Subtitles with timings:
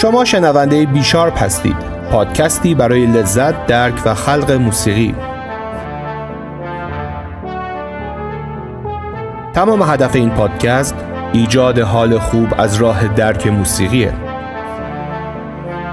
[0.00, 1.76] شما شنونده بیشارپ هستید.
[2.10, 5.14] پادکستی برای لذت، درک و خلق موسیقی.
[9.54, 10.94] تمام هدف این پادکست
[11.32, 14.12] ایجاد حال خوب از راه درک موسیقیه.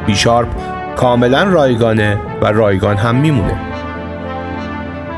[0.06, 0.48] بیشارپ
[0.96, 3.60] کاملا رایگانه و رایگان هم میمونه.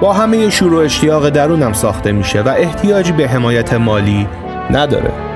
[0.02, 4.28] با همه شور و اشتیاق درونم ساخته میشه و احتیاجی به حمایت مالی
[4.72, 5.29] نداره.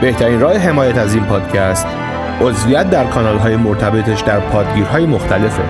[0.00, 1.86] بهترین راه حمایت از این پادکست
[2.40, 5.62] عضویت در کانال های مرتبطش در پادگیرهای مختلفه.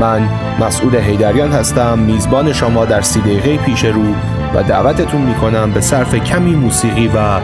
[0.00, 0.28] من
[0.60, 4.14] مسعود هیدریان هستم میزبان شما در سی دقیقه پیش رو
[4.54, 7.40] و دعوتتون می‌کنم به صرف کمی موسیقی و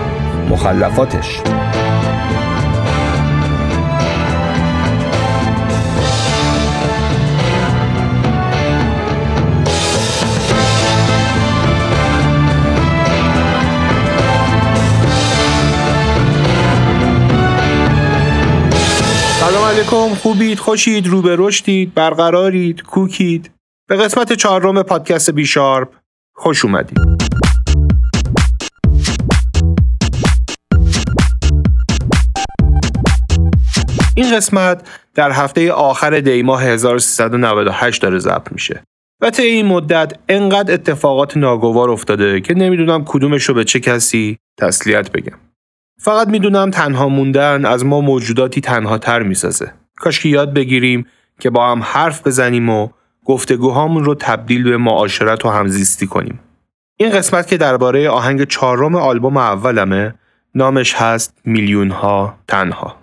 [0.51, 1.41] مخلفاتش.
[19.93, 23.51] علیکم خوبید خوشید رو به رشدید برقرارید کوکید.
[23.89, 25.89] به قسمت چهارم پادکست بیشارپ
[26.37, 26.99] خوش اومدید.
[34.17, 38.83] این قسمت در هفته آخر دی ماه 1398 داره ضبط میشه.
[39.23, 44.39] و طی این مدت انقدر اتفاقات ناگوار افتاده که نمی‌دونم کدومش رو به چه کسی
[44.61, 45.48] تسلیت بگم.
[46.01, 49.73] فقط می‌دونم تنها موندن از ما موجوداتی تنها تر می‌سازه.
[49.97, 51.07] کاش که یاد بگیریم
[51.41, 52.89] که با هم حرف بزنیم و
[53.25, 56.41] گفتگوهامون رو تبدیل به معاشرت و همزیستی کنیم.
[56.97, 60.15] این قسمت که درباره آهنگ چهارم آلبوم اول مه
[60.55, 62.97] نامش هست میلیون ها تنها.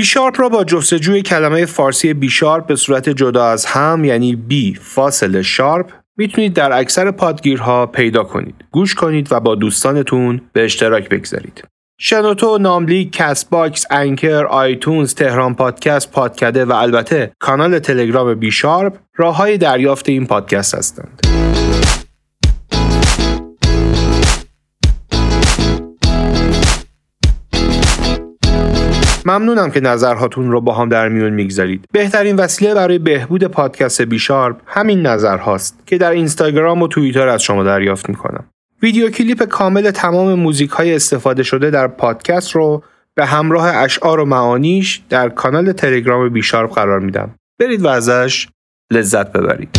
[0.00, 5.42] بیشارپ را با جستجوی کلمه فارسی بیشارپ به صورت جدا از هم یعنی بی فاصله
[5.42, 8.54] شارپ می‌تونید در اکثر پادگیرها پیدا کنید.
[8.70, 11.64] گوش کنید و با دوستانتون به اشتراک بگذارید.
[11.98, 19.58] شنوتو، ناملیک، Castbox، Anchor، iTunes، تهران پادکست، پادکده و البته کانال تلگرام بیشارپ راه های
[19.58, 21.20] دریافت این پادکست هستند.
[29.26, 31.84] ممنونم که نظرهاتون رو با هم در میون می‌گذارید.
[31.92, 37.64] بهترین وسیله برای بهبود پادکست بیشارپ همین نظرهاست که در اینستاگرام و توییتر از شما
[37.64, 38.44] دریافت می‌کنم.
[38.82, 42.82] ویدیو کلیپ کامل تمام موزیک های استفاده شده در پادکست رو
[43.14, 47.34] به همراه اشعار و معانیش در کانال تلگرام بیشارپ قرار میدم.
[47.60, 48.48] برید و ازش
[48.90, 49.78] لذت ببرید.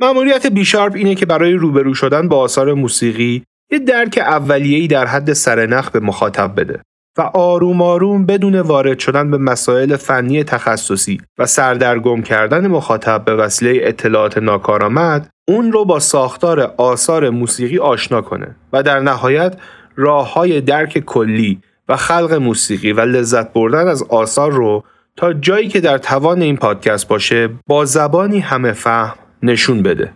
[0.00, 5.32] مأموریت بیشارپ اینه که برای روبرو شدن با آثار موسیقی یه درک اولیه‌ای در حد
[5.32, 6.80] سرنخ به مخاطب بده
[7.18, 13.34] و آروم آروم بدون وارد شدن به مسائل فنی تخصصی و سردرگم کردن مخاطب به
[13.34, 19.56] وسیله اطلاعات ناکارآمد اون رو با ساختار آثار موسیقی آشنا کنه و در نهایت
[19.96, 24.84] راه های درک کلی و خلق موسیقی و لذت بردن از آثار رو
[25.16, 30.12] تا جایی که در توان این پادکست باشه با زبانی همه فهم نشون بده.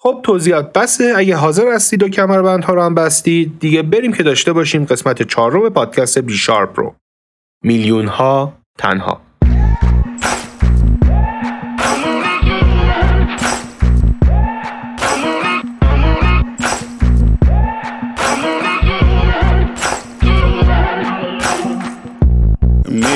[0.00, 1.12] خب توضیحات بسه.
[1.16, 5.68] اگه حاضر هستید و کمربندها رو هم بستید دیگه بریم که داشته باشیم قسمت چهارم
[5.68, 6.94] پادکست بی شارپ رو.
[7.64, 9.20] میلیون ها تنها.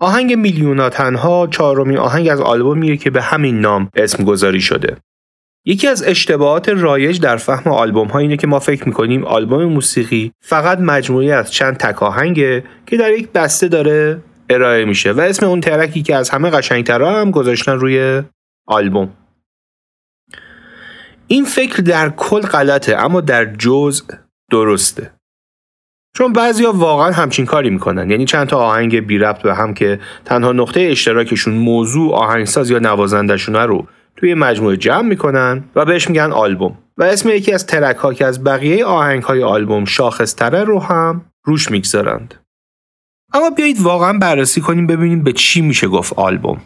[0.00, 4.96] آهنگ میلیونا تنها چهارمین آهنگ از آلبومیه که به همین نام اسم گذاری شده.
[5.64, 10.32] یکی از اشتباهات رایج در فهم آلبوم ها اینه که ما فکر می‌کنیم آلبوم موسیقی
[10.40, 15.46] فقط مجموعی از چند تک آهنگه که در یک بسته داره ارائه میشه و اسم
[15.46, 18.22] اون ترکی که از همه قشنگترها هم گذاشتن روی
[18.66, 19.10] آلبوم.
[21.26, 24.04] این فکر در کل غلطه اما در جزء
[24.50, 25.10] درسته.
[26.16, 28.10] چون بعضیا واقعا همچین کاری می‌کنن.
[28.10, 32.78] یعنی چند تا آهنگ بی ربط به هم که تنها نقطه اشتراکشون موضوع آهنگساز یا
[32.78, 33.86] نوازندشون رو
[34.18, 38.26] توی مجموعه جمع می‌کنن و بهش میگن آلبوم و اسم یکی از ترک ها که
[38.26, 42.34] از بقیه آهنگ های آلبوم شاخصتره رو هم روش می‌گذارند
[43.32, 46.60] اما بیایید واقعا بررسی کنیم ببینیم به چی میشه گفت آلبوم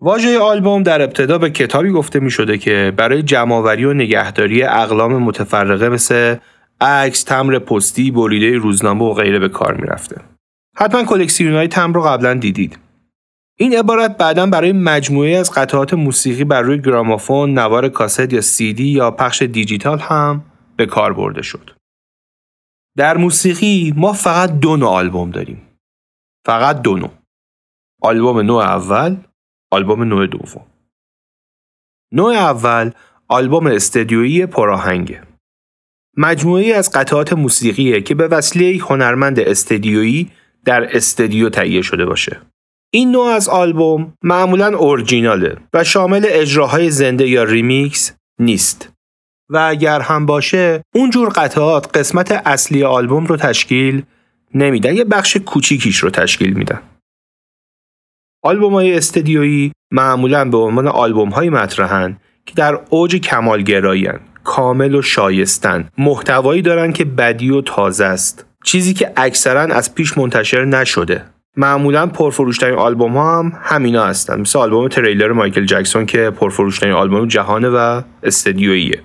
[0.00, 5.22] واژه آلبوم در ابتدا به کتابی گفته می شده که برای جمعآوری و نگهداری اقلام
[5.22, 6.36] متفرقه مثل
[6.80, 10.16] عکس، تمر پستی، بریده روزنامه و غیره به کار می رفته.
[10.76, 12.78] حتما کلکسیون های تمر رو قبلا دیدید.
[13.60, 18.88] این عبارت بعدا برای مجموعه از قطعات موسیقی بر روی گرامافون، نوار کاست یا سیدی
[18.88, 20.44] یا پخش دیجیتال هم
[20.76, 21.70] به کار برده شد.
[22.96, 25.68] در موسیقی ما فقط دو نوع آلبوم داریم.
[26.46, 27.10] فقط دو نوع.
[28.02, 29.16] آلبوم نوع اول
[29.70, 30.66] آلبوم نوع دوم
[32.12, 32.90] نوع اول
[33.28, 35.22] آلبوم استدیویی پرآهنگه
[36.16, 40.30] مجموعه‌ای از قطعات موسیقیه که به وسیله هنرمند استدیویی
[40.64, 42.40] در استدیو تهیه شده باشه
[42.92, 48.92] این نوع از آلبوم معمولا اورجیناله و شامل اجراهای زنده یا ریمیکس نیست.
[49.50, 54.02] و اگر هم باشه اونجور قطعات قسمت اصلی آلبوم رو تشکیل
[54.54, 56.82] نمیدن یه بخش کوچیکیش رو تشکیل میدن.
[58.42, 62.16] آلبوم های استدیویی معمولا به عنوان آلبوم های مطرحن
[62.46, 64.08] که در اوج کمالگرایی
[64.44, 68.46] کامل و شایستن محتوایی دارن که بدی و تازه است.
[68.64, 71.24] چیزی که اکثرا از پیش منتشر نشده.
[71.56, 74.40] معمولا پرفروشترین آلبوم ها هم همینا هستن.
[74.40, 79.02] مثل آلبوم تریلر مایکل جکسون که پرفروشترین آلبوم جهانه و استدیوییه.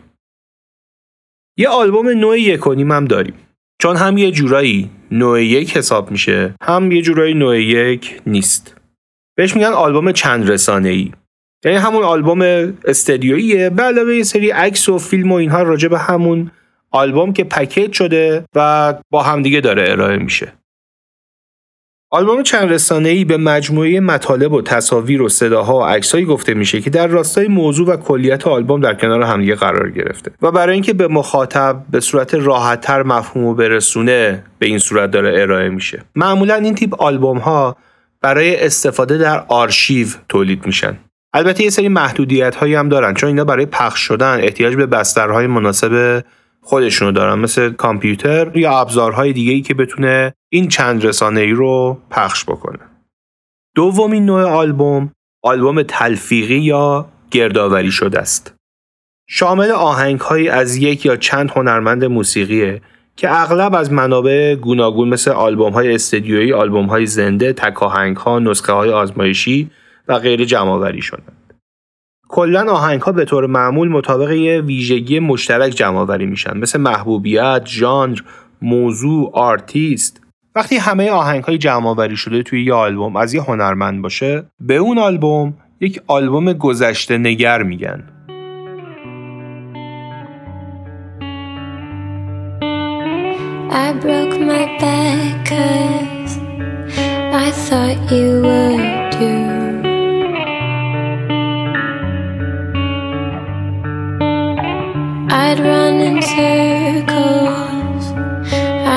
[1.58, 3.36] یه آلبوم نوع یک هم داریم.
[3.82, 8.78] چون هم یه جورایی نوع یک حساب میشه هم یه جورایی نوع یک نیست.
[9.38, 11.12] بهش میگن آلبوم چند رسانه ای
[11.66, 12.42] یعنی همون آلبوم
[12.86, 13.70] استدیوییه.
[13.70, 16.52] به علاوه یه سری عکس و فیلم و اینها راجع به همون
[16.92, 20.54] آلبوم که پکیج شده و با همدیگه داره ارائه میشه.
[22.16, 26.82] آلبوم چند رسانه ای به مجموعه مطالب و تصاویر و صداها و عکسهایی گفته میشه
[26.82, 30.32] که در راستای موضوع و کلیت آلبوم در کنار همدیگه قرار گرفته.
[30.42, 35.42] و برای اینکه به مخاطب به صورت راحتتر مفهوم و برسونه به این صورت داره
[35.42, 36.04] ارائه میشه.
[36.16, 37.76] معمولا این تیپ آلبوم ها
[38.22, 40.98] برای استفاده در آرشیو تولید میشن.
[41.34, 45.48] البته یه سری محدودیت هایی هم دارن چون اینا برای پخش شدن احتیاج به بسترهای
[45.48, 46.24] مناسب
[46.68, 51.98] خودشونو دارن مثل کامپیوتر یا ابزارهای دیگه ای که بتونه این چند رسانه ای رو
[52.10, 52.80] پخش بکنه
[53.76, 55.12] دومین نوع آلبوم
[55.44, 58.56] آلبوم تلفیقی یا گردآوری شده است
[59.30, 62.82] شامل آهنگ از یک یا چند هنرمند موسیقیه
[63.16, 68.40] که اغلب از منابع گوناگون مثل آلبوم های استدیویی، آلبوم های زنده، تک آهنگ ها،
[68.40, 69.72] نسخه های آزمایشی
[70.08, 71.35] و غیر جمع آوری شدند.
[72.28, 77.62] کلا آهنگ ها به طور معمول مطابق یه ویژگی مشترک جمع آوری میشن مثل محبوبیت،
[77.66, 78.20] ژانر،
[78.62, 80.22] موضوع، آرتیست.
[80.56, 84.76] وقتی همه آهنگ های جمع آوری شده توی یه آلبوم از یه هنرمند باشه، به
[84.76, 88.04] اون آلبوم یک آلبوم گذشته نگر میگن.
[93.86, 96.34] I broke my back cause
[97.46, 99.45] I thought you would too.
[105.48, 108.06] I'd run in circles,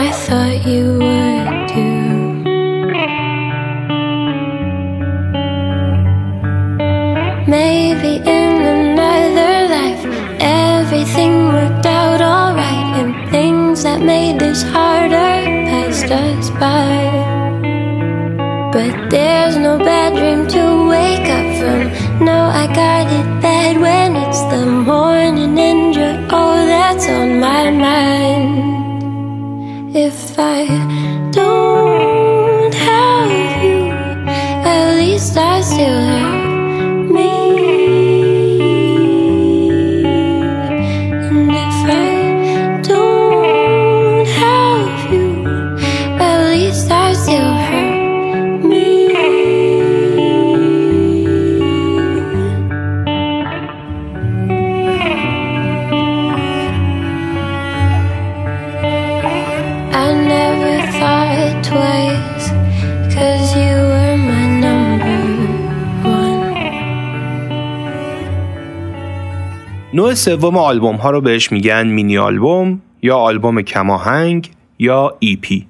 [0.01, 2.09] I thought you would too.
[7.47, 10.03] Maybe in another life,
[10.41, 16.97] everything worked out alright, and things that made this harder passed us by.
[18.73, 22.25] But there's no bad dream to wake up from.
[22.25, 23.28] No, I got it
[30.39, 30.68] that
[70.15, 75.67] سوم آلبوم ها رو بهش میگن مینی آلبوم یا آلبوم کم‌آهنگ یا EP.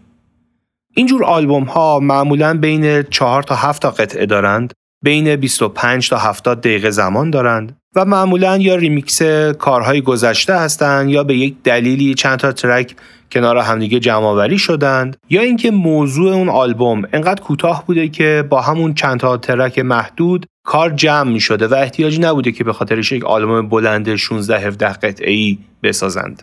[0.95, 6.61] اینجور آلبوم ها معمولا بین 4 تا 7 تا قطعه دارند، بین 25 تا 70
[6.61, 9.23] دقیقه زمان دارند و معمولا یا ریمیکس
[9.59, 12.97] کارهای گذشته هستند یا به یک دلیلی چند تا track
[13.33, 18.95] کنار همدیگه جمعآوری شدند یا اینکه موضوع اون آلبوم انقدر کوتاه بوده که با همون
[18.95, 23.25] چند تا track محدود کار جمع می شده و احتیاجی نبوده که به خاطرش یک
[23.25, 26.43] آلبوم بلند 16 17 قطعه بسازند.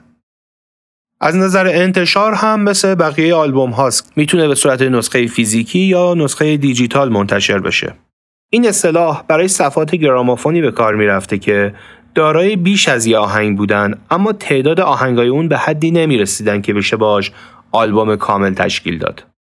[1.21, 6.57] از نظر انتشار هم مثل بقیه آلبوم هاست می‌تونه به صورت نسخه فیزیکی یا نسخه
[6.57, 7.93] دیجیتال منتشر بشه.
[8.49, 11.73] این اصطلاح برای صفحات گرامافونی به کار می‌رفته که
[12.15, 16.73] دارای بیش از یه آهنگ بودن اما تعداد آهنگای اون به حدی نمی رسیدن که
[16.73, 17.31] بشه باش
[17.71, 19.34] آلبوم کامل تشکیل داد.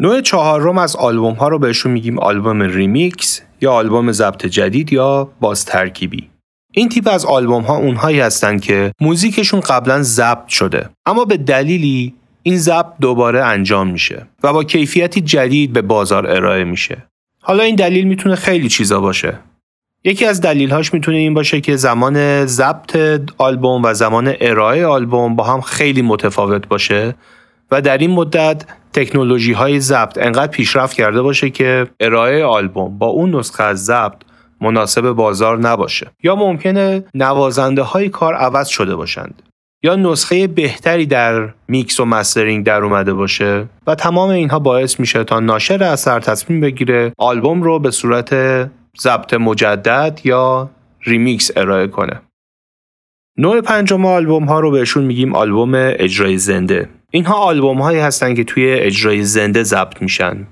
[0.00, 5.28] نوع چهارم از آلبوم ها رو بهشون میگیم آلبوم ریمیکس یا آلبوم ضبط جدید یا
[5.40, 6.30] باز ترکیبی.
[6.72, 12.14] این تیپ از آلبوم ها اونهایی هستند که موزیکشون قبلا ضبط شده اما به دلیلی
[12.42, 17.06] این ضبط دوباره انجام میشه و با کیفیتی جدید به بازار ارائه میشه.
[17.42, 19.38] حالا این دلیل می‌تونه خیلی چیزا باشه.
[20.04, 22.96] یکی از دلیلهاش می‌تونه این باشه که زمان ضبط
[23.38, 27.14] آلبوم و زمان ارائه آلبوم با هم خیلی متفاوت باشه
[27.70, 33.06] و در این مدت تکنولوژی های ضبط انقدر پیشرفت کرده باشه که ارائه آلبوم با
[33.06, 34.16] اون نسخه از ضبط
[34.60, 36.10] مناسب بازار نباشه.
[36.22, 39.42] یا ممکنه نوازنده های کار عوض شده باشند.
[39.82, 45.24] یا نسخه بهتری در میکس و mastering در اومده باشه و تمام اینها باعث میشه
[45.24, 48.34] تا ناشر اثر تصمیم بگیره آلبوم رو به صورت
[49.00, 50.70] ضبط مجدد یا
[51.02, 52.20] ریمیکس ارائه کنه.
[53.38, 56.88] نوع پنجم آلبوم ها رو بهشون میگیم آلبوم اجرای زنده.
[57.10, 60.46] اینها آلبوم هایی هستن که توی اجرای زنده ضبط میشن.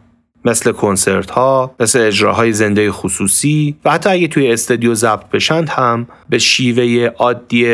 [0.44, 6.06] مثل کنسرت ها، مثل اجراهای زنده خصوصی و حتی اگه توی استودیو ضبط بشن هم
[6.28, 7.66] به شیوه عادی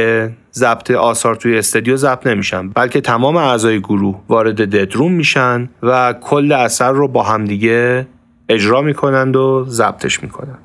[0.52, 2.68] ضبط آثار توی استودیو ضبط نمیشن.
[2.68, 8.06] بلکه تمام اعضای گروه وارد ددروم میشن و کل اثر رو با همدیگه
[8.48, 10.58] اجرا می‌کنند و ضبطش می‌کنند.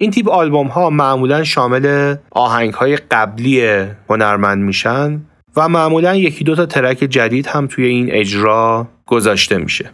[0.00, 5.20] این تیپ آلبوم ها معمولا شامل آهنگ های قبلی هنرمند میشن
[5.58, 9.90] و معمولا یکی دو تا ترک جدید هم توی این اجرا گذاشته میشه.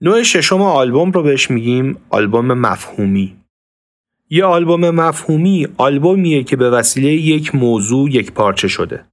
[0.00, 3.36] نوع ششم آلبوم رو بهش میگیم آلبوم مفهومی.
[4.30, 9.04] یه آلبوم مفهومی آلبومیه که به وسیله یک موضوع یک پارچه شده.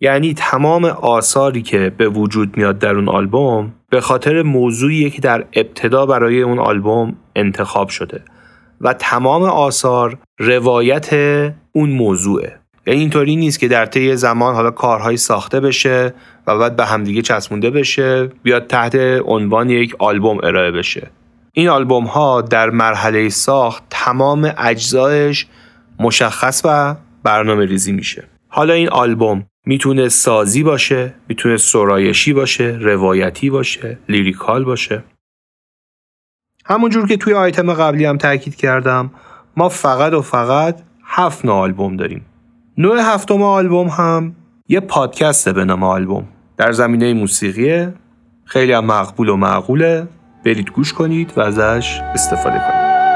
[0.00, 5.46] یعنی تمام آثاری که به وجود میاد در اون آلبوم به خاطر موضوعی که در
[5.52, 8.22] ابتدا برای اون آلبوم انتخاب شده
[8.80, 11.12] و تمام آثار روایت
[11.72, 16.14] اون موضوعه یعنی اینطوری نیست که در طی زمان حالا کارهایی ساخته بشه
[16.46, 21.10] و بعد به همدیگه چسبونده بشه بیاد تحت عنوان یک آلبوم ارائه بشه.
[21.52, 25.46] این آلبوم ها در مرحله ساخت تمام اجزایش
[25.98, 28.24] مشخص و برنامه ریزی میشه.
[28.48, 35.04] حالا این آلبوم می‌تونه سازی باشه می‌تونه سرایشی باشه روایتی باشه لیریکال باشه.
[36.64, 39.10] همونجور که توی آیتم قبلی هم تاکید کردم
[39.56, 42.26] ما فقط و فقط هفت نوع آلبوم داریم.
[42.78, 44.34] نوع هفتم آلبوم هم
[44.68, 46.28] یه پادکسته به نام آلبوم.
[46.56, 47.94] در زمینه موسیقیه
[48.44, 50.08] خیلی هم مقبول و معقوله.
[50.44, 53.13] برید گوش کنید و ازش استفاده کنید.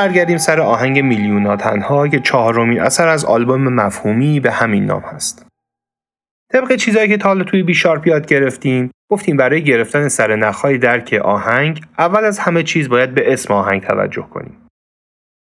[0.00, 5.46] برگردیم سر آهنگ میلیونا تنها که چهارمین اثر از آلبوم مفهومی به همین نام هست.
[6.52, 11.20] طبق چیزایی که تا حالا توی بیشارپ یاد گرفتیم گفتیم برای گرفتن سر نخهای درک
[11.24, 14.39] آهنگ اول از همه چیز باید به اسم آهنگ توجه کنیم.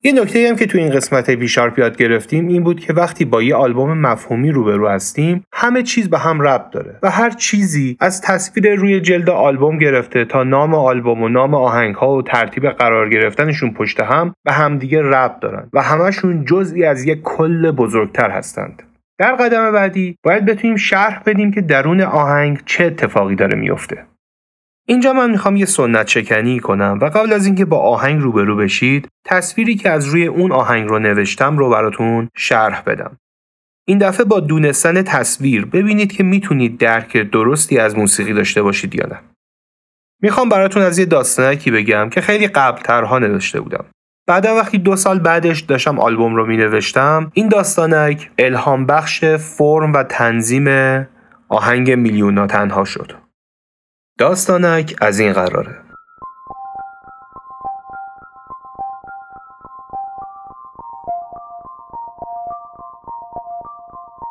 [0.06, 3.44] یه نکته هم که تو این قسمت بیشارپ یاد گرفتیم این بود که وقتی با
[3.44, 8.22] یه آلبوم مفهومی روبرو هستیم همه چیز به هم ربط داره و هر چیزی از
[8.22, 13.10] تصویر روی جلد آلبوم گرفته تا نام آلبوم و نام آهنگ ها و ترتیب قرار
[13.10, 18.84] گرفتنشون پشت هم به همدیگه ربط دارن و همشون جزئی از یک کل بزرگتر هستند.
[19.18, 24.06] در قدم بعدی باید بتونیم شرح بدیم که درون آهنگ چه اتفاقی داره میفته
[24.88, 29.08] اینجا من می‌خوام یه سنت شکنی کنم و قبل از اینکه با آهنگ روبرو بشید
[29.26, 33.18] تصویری که از روی اون آهنگ رو نوشتم رو براتون شرح بدم.
[33.88, 39.06] این دفعه با دونستن تصویر ببینید که می‌تونید درک درستی از موسیقی داشته باشید یا
[39.12, 39.20] نه.
[40.22, 43.86] می‌خوام براتون از یه داستانکی بگم که خیلی قبلترها نوشته بودم.
[44.28, 49.94] بعدا وقتی دو سال بعدش داشتم آلبوم رو می نوشتم این داستانک الهام بخش فرم
[49.94, 50.68] و تنظیم
[51.50, 53.23] آهنگ میلیونا تنها شد.
[54.18, 55.76] داستانک از این قراره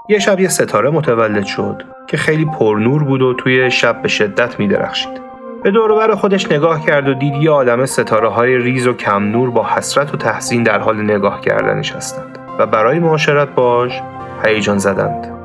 [0.08, 4.58] یه شب یه ستاره متولد شد که خیلی پرنور بود و توی شب به شدت
[4.58, 5.22] می درخشید.
[5.62, 9.50] به دوربر خودش نگاه کرد و دید یه آدم ستاره های ریز و کم نور
[9.50, 14.02] با حسرت و تحسین در حال نگاه کردنش هستند و برای معاشرت باش
[14.44, 15.41] هیجان زدند.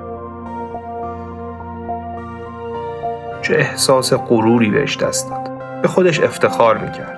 [3.47, 5.49] چه احساس غروری بهش دست داد.
[5.81, 7.17] به خودش افتخار می‌کرد.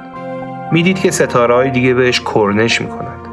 [0.72, 3.28] می‌دید که ستاره های دیگه بهش کرنش می‌کنند.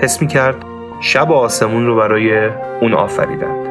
[0.00, 0.56] حس می‌کرد
[1.00, 2.48] شب آسمون رو برای
[2.80, 3.66] اون آفریدند.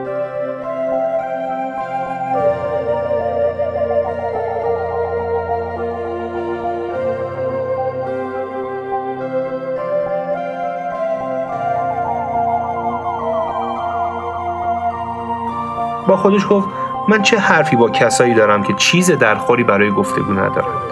[16.08, 16.79] با خودش گفت
[17.10, 20.89] من چه حرفی با کسایی دارم که چیز درخوری برای گفتگو ندارند؟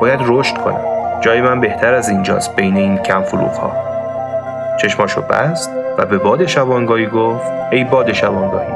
[0.00, 0.80] باید رشد کنم.
[1.20, 3.72] جای من بهتر از اینجاست بین این کم فلوخ ها
[4.80, 8.72] چشماشو بست و به باد شبانگاهی گفت ای باد شبانگاهی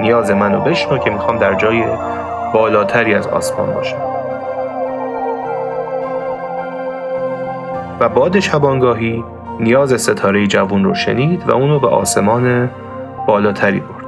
[0.00, 1.84] نیاز منو بشنو که می‌خوام در جای
[2.54, 3.96] بالاتری از آسمان باشم.
[8.00, 9.24] و باد شبانگاهی
[9.60, 12.70] نیاز ستاره جوون رو شنید و اونو به آسمان
[13.26, 13.99] بالاتری برد.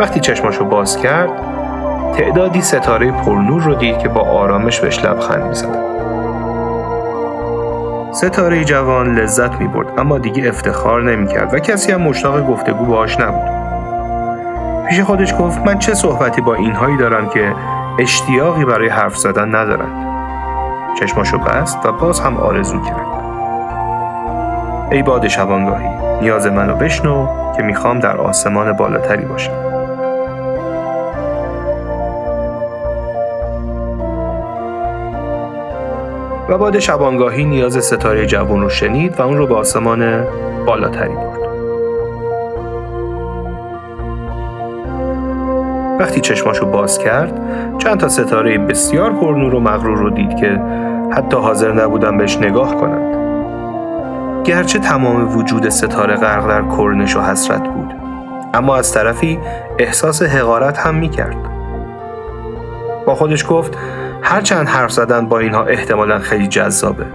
[0.00, 1.30] وقتی چشماشو باز کرد
[2.16, 5.84] تعدادی ستاره پرنور رو دید که با آرامش بهش لبخند می‌زدن
[8.12, 12.84] ستاره جوان لذت می برد اما دیگه افتخار نمی کرد و کسی هم مشتاق گفتگو
[12.84, 13.50] باهاش نبود.
[14.88, 17.54] پیش خودش گفت من چه صحبتی با اینهایی دارم که
[17.98, 20.06] اشتیاقی برای حرف زدن ندارند.
[21.00, 23.06] چشماشو بست و باز هم آرزو کرد.
[24.90, 25.88] ای باد شبانگاهی
[26.22, 29.69] نیاز منو بشنو که می‌خوام در آسمان بالاتری باشم.
[36.50, 40.24] و باد شبانگاهی نیاز ستاره جوان رو شنید و اون رو به آسمان
[40.66, 41.40] بالاتری برد.
[46.00, 47.40] وقتی چشماشو باز کرد
[47.78, 50.60] چند تا ستاره بسیار پرنور و مغرور رو دید که
[51.12, 53.16] حتی حاضر نبودن بهش نگاه کنند.
[54.44, 57.94] گرچه تمام وجود ستاره غرق در کرنش و حسرت بود
[58.54, 59.38] اما از طرفی
[59.78, 61.36] احساس حقارت هم می کرد.
[63.06, 63.76] با خودش گفت
[64.22, 67.06] هرچند حرف زدن با اینها احتمالا خیلی جذابه.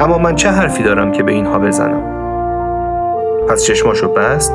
[0.00, 2.02] اما من چه حرفی دارم که به اینها بزنم؟
[3.48, 4.54] پس چشماشو بست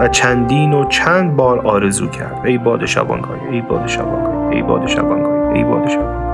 [0.00, 2.40] و چندین و چند بار آرزو کرد.
[2.44, 6.28] ای باد شبانگاهی ای باد شبانگاهی ای باد شبانگاهی ای باد شبانگاهی.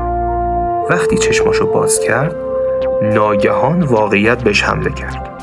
[0.90, 2.34] وقتی چشماشو باز کرد
[3.02, 5.33] ناگهان واقعیت بهش حمله کرد.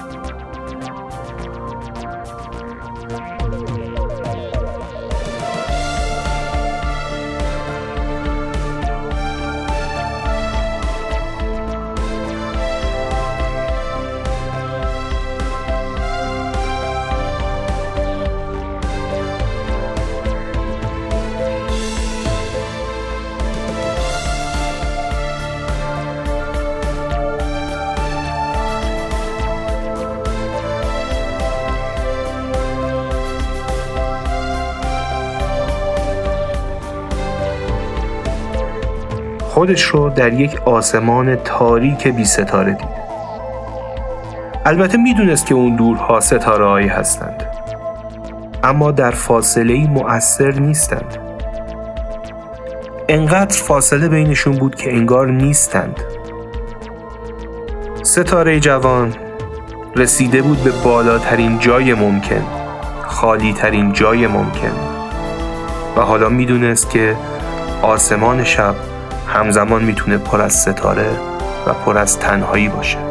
[39.62, 42.88] خودش رو در یک آسمان تاریک بی ستاره دید.
[44.66, 47.44] البته می‌دونست که اون دورها ستاره هایی هستند.
[48.64, 51.18] اما در فاصله ای مؤثر نیستند.
[53.10, 56.00] انقدر فاصله بینشون بود که انگار نیستند
[58.04, 59.14] ستاره جوان
[59.96, 62.44] رسیده بود به بالاترین جای ممکن
[63.02, 64.74] خالی ترین جای ممکن
[65.98, 67.16] و حالا می‌دونست که
[67.82, 68.91] آسمان شب
[69.34, 71.10] همزمان می‌تونه پر از ستاره
[71.68, 73.11] و پر از تنهایی باشه.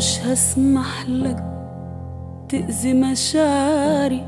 [0.00, 1.44] مش هسمح لك
[2.48, 4.24] تأذي مشاعري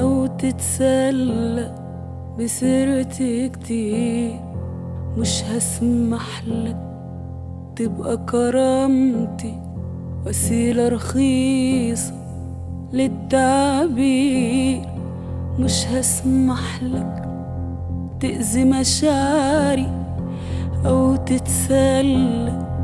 [0.00, 1.74] أو تتسلى
[2.38, 4.40] بسيرتي كتير.
[5.18, 6.76] مش هسمح لك
[7.76, 9.54] تبقى كرامتي
[10.26, 12.14] وسيلة رخيصة
[12.92, 14.82] للتعبير.
[15.58, 17.28] مش هسمح لك
[18.20, 19.88] تأذي مشاعري
[20.86, 22.75] أو تتسلى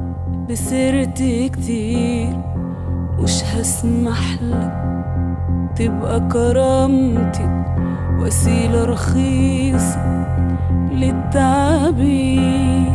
[0.49, 2.37] بسيرتي كتير
[3.19, 4.73] مش هسمح لك؟
[5.77, 7.65] تبقى كرامتي
[8.21, 10.27] وسيلة رخيصة
[10.93, 12.92] للتعبير.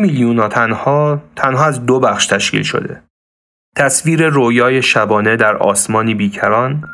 [0.00, 3.02] آهنگ میلیونا تنها تنها از دو بخش تشکیل شده.
[3.76, 6.84] تصویر رویای شبانه در آسمانی بیکران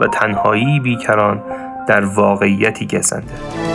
[0.00, 1.42] و تنهایی بیکران
[1.88, 3.67] در واقعیتی گزنده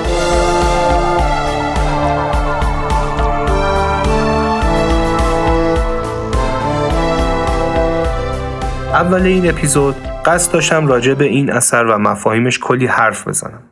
[8.93, 13.63] اول این اپیزود قصد داشتم راجع به این اثر و مفاهیمش کلی حرف بزنم.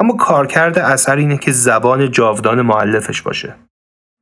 [0.00, 3.54] اما کارکرد اثر اینه که زبان جاودان معلفش باشه.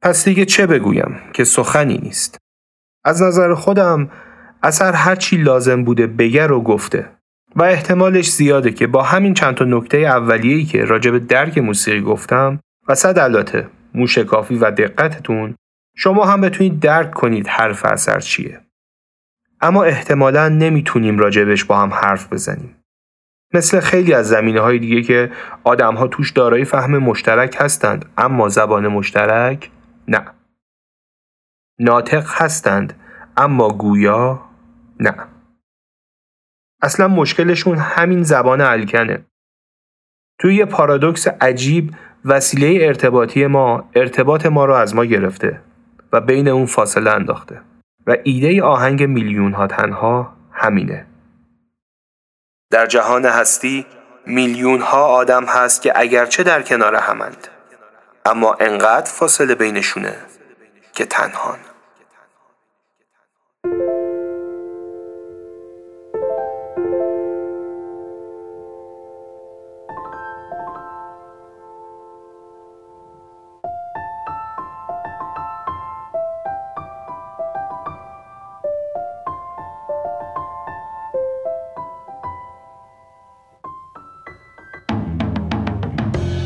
[0.03, 2.39] پس دیگه چه بگویم که سخنی نیست.
[3.05, 4.11] از نظر خودم
[4.63, 7.09] اثر هرچی لازم بوده بگر و گفته
[7.57, 12.01] و احتمالش زیاده که با همین چند تا نکته اولیه‌ای که راجع به درک موسیقی
[12.01, 15.55] گفتم و صد البته موشکافی و دقتتون
[15.97, 18.61] شما هم بتونید درک کنید حرف اثر چیه.
[19.63, 22.77] اما احتمالا نمی‌تونیم راجبش با هم حرف بزنیم.
[23.55, 25.33] مثل خیلی از زمینه های دیگه که
[25.65, 29.71] آدم ها توش دارای فهم مشترک هستند اما زبان مشترک
[30.09, 30.25] نه.
[31.81, 33.01] ناطق هستند
[33.37, 34.43] اما گویا
[35.01, 35.15] نه.
[36.83, 39.25] اصلا مشکلشون همین زبان الکنه
[40.41, 41.95] توی یه پارادوکس عجیب
[42.25, 45.61] وسیله ارتباطی ما ارتباط ما رو از ما گرفته
[46.13, 47.61] و بین اون فاصله انداخته.
[48.07, 51.07] و ایده آهنگ میلیون ها تنها همینه.
[52.71, 53.87] در جهان هستی
[54.27, 57.49] میلیون ها آدم هست که اگرچه در کنار همند
[58.25, 60.17] اما انقدر فاصله بینشونه
[60.93, 61.59] که تنهان.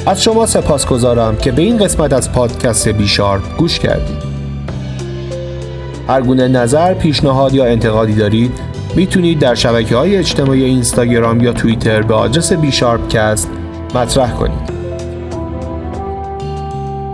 [0.07, 4.17] از شما سپاس گذارم که به این قسمت از پادکست بیشارپ گوش کردید.
[6.09, 8.53] هر گونه نظر، پیشنهاد یا انتقادی دارید
[8.97, 13.51] می‌تونید در شبکه های اجتماعی اینستاگرام یا توییتر به آدرس بیشارپکست
[13.95, 14.77] مطرح کنید.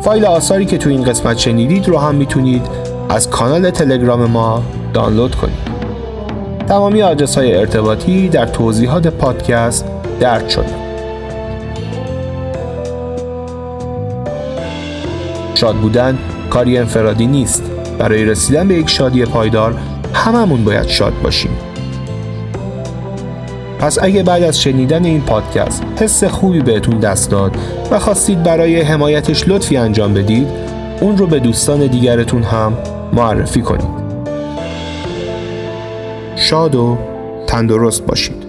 [0.03, 2.67] فایل آثاری که تو این قسمت شنیدید رو هم می‌تونید
[3.09, 4.63] از کانال تلگرام ما
[4.95, 5.73] دانلود کنید.
[6.69, 9.85] تمامی آدرس های ارتباطی در توضیحات پادکست
[10.21, 10.82] درد شده.
[15.63, 16.19] شاد بودن
[16.51, 17.63] کاری انفرادی نیست.
[17.99, 19.75] برای رسیدن به یک شادی پایدار
[20.15, 21.51] هممون باید شاد باشیم.
[23.79, 27.57] پس اگه بعد از شنیدن این پادکست حس خوبی بهتون دست داد
[27.91, 30.49] و خواستید برای حمایتش لطفی انجام بدید
[31.01, 32.77] اون رو به دوستان دیگرتون هم
[33.13, 34.03] معرفی کنید.
[36.37, 36.99] شاد و
[37.47, 38.42] تندرست باشید.